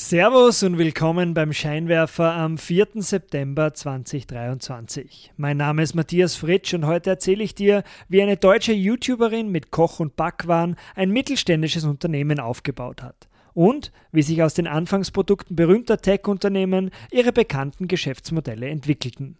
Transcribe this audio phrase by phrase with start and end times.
[0.00, 3.02] Servus und willkommen beim Scheinwerfer am 4.
[3.02, 5.32] September 2023.
[5.36, 9.72] Mein Name ist Matthias Fritsch und heute erzähle ich dir, wie eine deutsche YouTuberin mit
[9.72, 16.00] Koch- und Backwaren ein mittelständisches Unternehmen aufgebaut hat und wie sich aus den Anfangsprodukten berühmter
[16.00, 19.36] Tech-Unternehmen ihre bekannten Geschäftsmodelle entwickelten.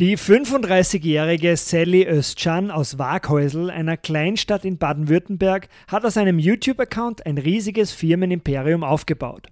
[0.00, 7.38] Die 35-jährige Sally Özcan aus Waghäusel, einer Kleinstadt in Baden-Württemberg, hat aus einem YouTube-Account ein
[7.38, 9.46] riesiges Firmenimperium aufgebaut.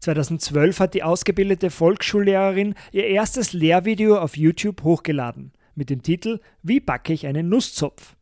[0.00, 6.80] 2012 hat die ausgebildete Volksschullehrerin ihr erstes Lehrvideo auf YouTube hochgeladen, mit dem Titel Wie
[6.80, 8.16] backe ich einen Nusszopf?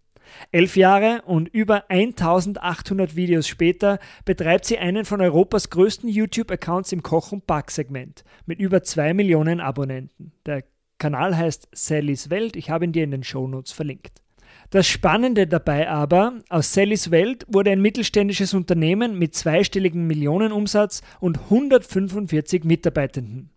[0.51, 7.05] Elf Jahre und über 1800 Videos später betreibt sie einen von Europas größten YouTube-Accounts im
[7.05, 10.33] Koch- und Backsegment mit über zwei Millionen Abonnenten.
[10.47, 10.65] Der
[11.01, 12.55] Kanal heißt Sallys Welt.
[12.55, 14.23] Ich habe ihn dir in den Shownotes verlinkt.
[14.71, 21.41] Das Spannende dabei aber, aus Sallys Welt wurde ein mittelständisches Unternehmen mit zweistelligem Millionenumsatz und
[21.41, 23.51] 145 Mitarbeitenden.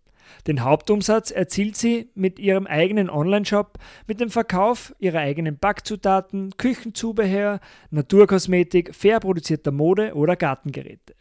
[0.47, 7.59] Den Hauptumsatz erzielt sie mit ihrem eigenen Online-Shop, mit dem Verkauf ihrer eigenen Backzutaten, Küchenzubehör,
[7.91, 11.13] Naturkosmetik, fair produzierter Mode oder Gartengeräte.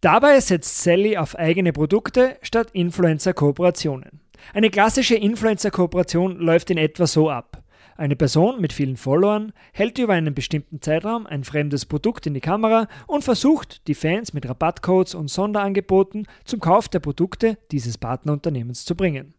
[0.00, 4.20] Dabei setzt Sally auf eigene Produkte statt Influencer-Kooperationen.
[4.54, 7.62] Eine klassische Influencer-Kooperation läuft in etwa so ab.
[7.98, 12.40] Eine Person mit vielen Followern hält über einen bestimmten Zeitraum ein fremdes Produkt in die
[12.40, 18.84] Kamera und versucht, die Fans mit Rabattcodes und Sonderangeboten zum Kauf der Produkte dieses Partnerunternehmens
[18.84, 19.34] zu bringen.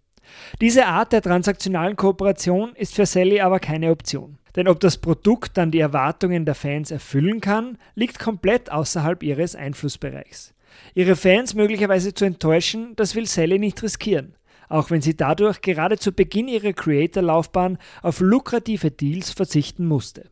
[0.60, 4.40] Diese Art der transaktionalen Kooperation ist für Sally aber keine Option.
[4.58, 9.56] Denn ob das Produkt dann die Erwartungen der Fans erfüllen kann, liegt komplett außerhalb ihres
[9.56, 10.54] Einflussbereichs.
[10.96, 14.36] Ihre Fans möglicherweise zu enttäuschen, das will Sally nicht riskieren
[14.70, 20.30] auch wenn sie dadurch gerade zu Beginn ihrer Creator-Laufbahn auf lukrative Deals verzichten musste.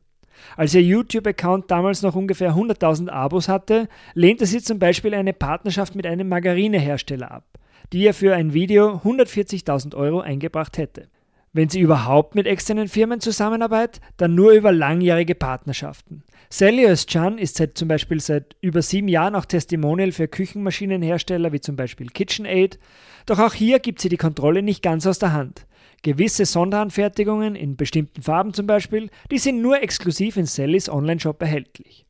[0.55, 5.95] Als ihr YouTube-Account damals noch ungefähr 100.000 Abos hatte, lehnte sie zum Beispiel eine Partnerschaft
[5.95, 7.45] mit einem Margarinehersteller ab,
[7.91, 11.09] die ihr für ein Video 140.000 Euro eingebracht hätte.
[11.57, 16.21] Wenn sie überhaupt mit externen Firmen zusammenarbeitet, dann nur über langjährige Partnerschaften.
[16.51, 21.59] Sally Özcan ist seit zum Beispiel seit über sieben Jahren auch Testimonial für Küchenmaschinenhersteller wie
[21.59, 22.77] zum Beispiel KitchenAid.
[23.25, 25.65] Doch auch hier gibt sie die Kontrolle nicht ganz aus der Hand.
[26.03, 32.06] Gewisse Sonderanfertigungen in bestimmten Farben zum Beispiel, die sind nur exklusiv in Sallys Online-Shop erhältlich.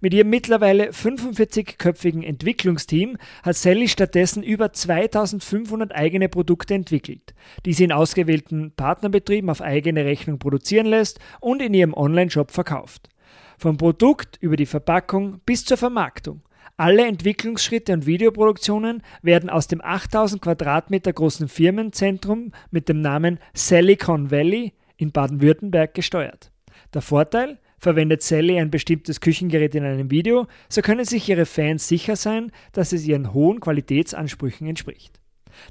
[0.00, 7.34] Mit ihrem mittlerweile 45-köpfigen Entwicklungsteam hat Sally stattdessen über 2500 eigene Produkte entwickelt,
[7.66, 13.08] die sie in ausgewählten Partnerbetrieben auf eigene Rechnung produzieren lässt und in ihrem Online-Shop verkauft.
[13.58, 16.42] Vom Produkt über die Verpackung bis zur Vermarktung.
[16.76, 24.30] Alle Entwicklungsschritte und Videoproduktionen werden aus dem 8000 Quadratmeter großen Firmenzentrum mit dem Namen Silicon
[24.30, 26.52] Valley in Baden-Württemberg gesteuert.
[26.94, 27.58] Der Vorteil?
[27.78, 32.50] Verwendet Sally ein bestimmtes Küchengerät in einem Video, so können sich ihre Fans sicher sein,
[32.72, 35.20] dass es ihren hohen Qualitätsansprüchen entspricht.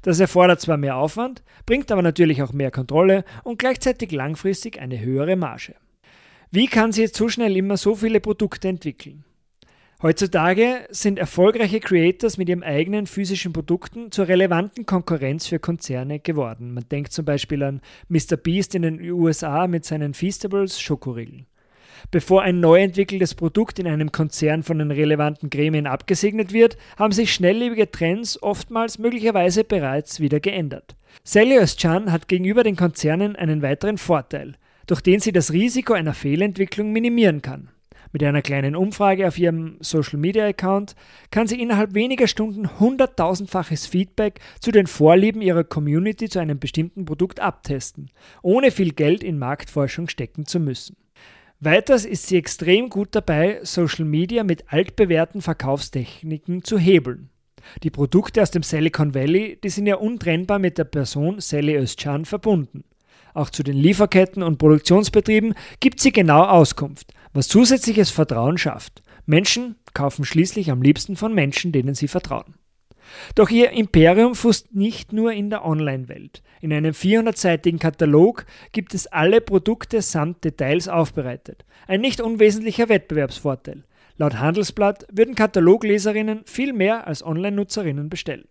[0.02, 5.00] Das erfordert zwar mehr Aufwand, bringt aber natürlich auch mehr Kontrolle und gleichzeitig langfristig eine
[5.00, 5.74] höhere Marge.
[6.50, 9.24] Wie kann sie jetzt so schnell immer so viele Produkte entwickeln?
[10.00, 16.72] Heutzutage sind erfolgreiche Creators mit ihren eigenen physischen Produkten zur relevanten Konkurrenz für Konzerne geworden.
[16.72, 18.36] Man denkt zum Beispiel an Mr.
[18.36, 21.46] Beast in den USA mit seinen Feastables Schokoriegeln.
[22.10, 27.12] Bevor ein neu entwickeltes Produkt in einem Konzern von den relevanten Gremien abgesegnet wird, haben
[27.12, 30.96] sich schnelllebige Trends oftmals möglicherweise bereits wieder geändert.
[31.24, 34.54] Celios Chan hat gegenüber den Konzernen einen weiteren Vorteil,
[34.86, 37.70] durch den sie das Risiko einer Fehlentwicklung minimieren kann.
[38.12, 40.94] Mit einer kleinen Umfrage auf ihrem Social Media Account
[41.30, 47.04] kann sie innerhalb weniger Stunden hunderttausendfaches Feedback zu den Vorlieben ihrer Community zu einem bestimmten
[47.04, 48.10] Produkt abtesten,
[48.42, 50.96] ohne viel Geld in Marktforschung stecken zu müssen.
[51.60, 57.30] Weiters ist sie extrem gut dabei, Social Media mit altbewährten Verkaufstechniken zu hebeln.
[57.82, 62.26] Die Produkte aus dem Silicon Valley, die sind ja untrennbar mit der Person Sally Özcan
[62.26, 62.84] verbunden.
[63.34, 69.02] Auch zu den Lieferketten und Produktionsbetrieben gibt sie genau Auskunft, was zusätzliches Vertrauen schafft.
[69.26, 72.54] Menschen kaufen schließlich am liebsten von Menschen, denen sie vertrauen.
[73.34, 76.42] Doch ihr Imperium fußt nicht nur in der Online-Welt.
[76.60, 81.64] In einem 400-seitigen Katalog gibt es alle Produkte samt Details aufbereitet.
[81.86, 83.84] Ein nicht unwesentlicher Wettbewerbsvorteil.
[84.16, 88.48] Laut Handelsblatt würden Katalogleserinnen viel mehr als Online-Nutzerinnen bestellen.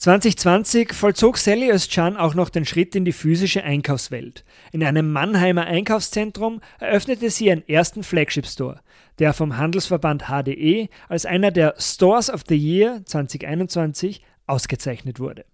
[0.00, 4.46] 2020 vollzog Sally Özcan auch noch den Schritt in die physische Einkaufswelt.
[4.72, 8.80] In einem Mannheimer Einkaufszentrum eröffnete sie einen ersten Flagship Store,
[9.18, 15.44] der vom Handelsverband HDE als einer der Stores of the Year 2021 ausgezeichnet wurde.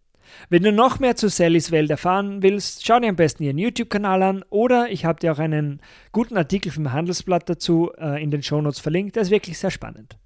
[0.49, 4.23] Wenn du noch mehr zu Sallys Welt erfahren willst, schau dir am besten ihren YouTube-Kanal
[4.23, 5.81] an oder ich habe dir auch einen
[6.13, 9.17] guten Artikel vom Handelsblatt dazu äh, in den Shownotes verlinkt.
[9.17, 10.17] Der ist wirklich sehr spannend.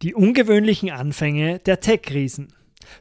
[0.00, 2.52] Die ungewöhnlichen Anfänge der Tech-Riesen.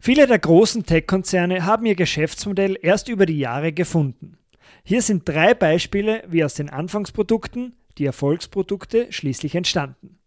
[0.01, 4.39] Viele der großen Tech-Konzerne haben ihr Geschäftsmodell erst über die Jahre gefunden.
[4.83, 10.17] Hier sind drei Beispiele, wie aus den Anfangsprodukten die Erfolgsprodukte schließlich entstanden.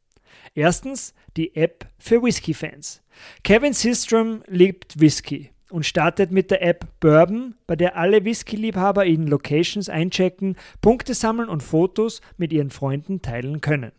[0.55, 3.03] Erstens die App für Whisky-Fans.
[3.43, 9.27] Kevin Systrom liebt Whisky und startet mit der App Bourbon, bei der alle Whisky-Liebhaber in
[9.27, 13.91] Locations einchecken, Punkte sammeln und Fotos mit ihren Freunden teilen können.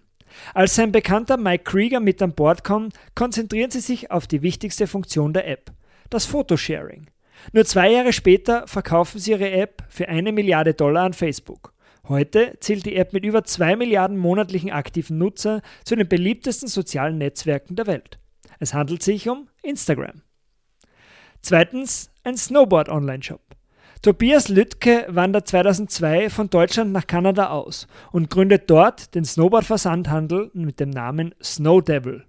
[0.54, 4.88] Als sein Bekannter Mike Krieger mit an Bord kommt, konzentrieren sie sich auf die wichtigste
[4.88, 5.72] Funktion der App,
[6.10, 7.08] das Photosharing.
[7.54, 11.74] Nur zwei Jahre später verkaufen sie ihre App für eine Milliarde Dollar an Facebook.
[12.08, 17.18] Heute zählt die App mit über zwei Milliarden monatlichen aktiven Nutzer zu den beliebtesten sozialen
[17.18, 18.20] Netzwerken der Welt.
[18.60, 20.22] Es handelt sich um Instagram.
[21.42, 23.42] Zweitens ein Snowboard-Online-Shop.
[24.02, 30.80] Tobias Lüttke wandert 2002 von Deutschland nach Kanada aus und gründet dort den Snowboard-Versandhandel mit
[30.80, 32.24] dem Namen Snow Devil.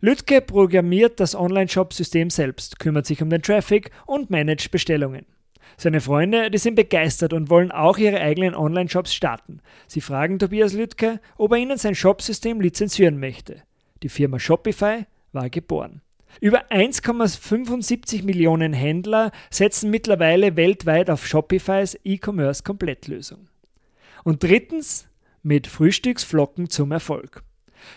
[0.00, 5.26] Lüttke programmiert das Online-Shop-System selbst, kümmert sich um den Traffic und managt Bestellungen.
[5.76, 9.60] Seine Freunde, die sind begeistert und wollen auch ihre eigenen Online-Shops starten.
[9.86, 13.62] Sie fragen Tobias Lüttke, ob er ihnen sein Shopsystem lizenzieren möchte.
[14.02, 16.02] Die Firma Shopify war geboren.
[16.40, 23.48] Über 1,75 Millionen Händler setzen mittlerweile weltweit auf Shopifys E-Commerce-Komplettlösung.
[24.24, 25.08] Und drittens,
[25.42, 27.42] mit Frühstücksflocken zum Erfolg.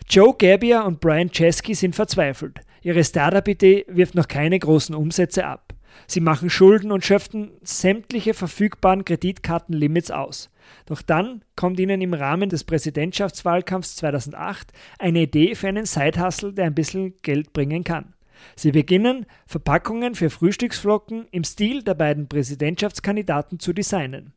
[0.07, 2.59] Joe Gabbia und Brian Chesky sind verzweifelt.
[2.81, 5.73] Ihre Startup-Idee wirft noch keine großen Umsätze ab.
[6.07, 10.49] Sie machen Schulden und schöpfen sämtliche verfügbaren Kreditkartenlimits aus.
[10.85, 16.65] Doch dann kommt ihnen im Rahmen des Präsidentschaftswahlkampfs 2008 eine Idee für einen Sidehustle, der
[16.65, 18.13] ein bisschen Geld bringen kann.
[18.55, 24.33] Sie beginnen, Verpackungen für Frühstücksflocken im Stil der beiden Präsidentschaftskandidaten zu designen.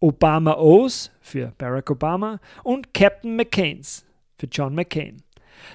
[0.00, 4.04] Obama O's für Barack Obama und Captain McCain's
[4.38, 5.22] für John McCain.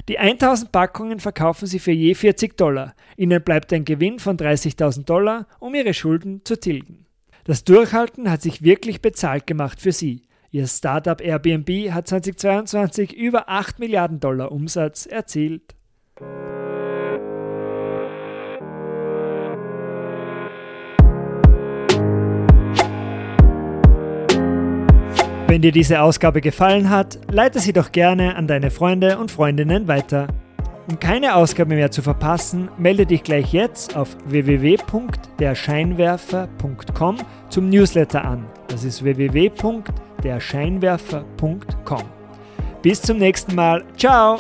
[0.08, 2.96] Die 1000 Packungen verkaufen sie für je 40 Dollar.
[3.18, 7.06] Ihnen bleibt ein Gewinn von 30.000 Dollar, um ihre Schulden zu tilgen.
[7.46, 10.28] Das Durchhalten hat sich wirklich bezahlt gemacht für sie.
[10.52, 15.76] Ihr Startup Airbnb hat 2022 über 8 Milliarden Dollar Umsatz erzielt.
[25.52, 29.90] Wenn dir diese Ausgabe gefallen hat, leite sie doch gerne an deine Freunde und Freundinnen
[29.90, 30.28] weiter.
[30.90, 37.18] Um keine Ausgabe mehr zu verpassen, melde dich gleich jetzt auf www.derscheinwerfer.com
[37.50, 38.46] zum Newsletter an.
[38.70, 42.04] Das ist www.derscheinwerfer.com.
[42.82, 43.84] Bis zum nächsten Mal.
[43.98, 44.38] Ciao!